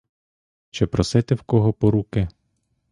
[0.71, 2.27] Чи просити в кого поруки?